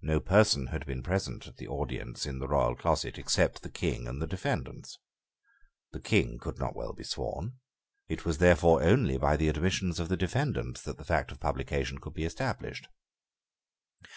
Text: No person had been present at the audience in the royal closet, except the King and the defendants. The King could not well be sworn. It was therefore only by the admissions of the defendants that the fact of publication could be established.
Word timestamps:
No 0.00 0.18
person 0.18 0.66
had 0.74 0.84
been 0.86 1.04
present 1.04 1.46
at 1.46 1.56
the 1.56 1.68
audience 1.68 2.26
in 2.26 2.40
the 2.40 2.48
royal 2.48 2.74
closet, 2.74 3.16
except 3.16 3.62
the 3.62 3.70
King 3.70 4.08
and 4.08 4.20
the 4.20 4.26
defendants. 4.26 4.98
The 5.92 6.00
King 6.00 6.36
could 6.40 6.58
not 6.58 6.74
well 6.74 6.92
be 6.92 7.04
sworn. 7.04 7.60
It 8.08 8.24
was 8.24 8.38
therefore 8.38 8.82
only 8.82 9.18
by 9.18 9.36
the 9.36 9.48
admissions 9.48 10.00
of 10.00 10.08
the 10.08 10.16
defendants 10.16 10.82
that 10.82 10.98
the 10.98 11.04
fact 11.04 11.30
of 11.30 11.38
publication 11.38 11.98
could 11.98 12.14
be 12.14 12.24
established. 12.24 12.88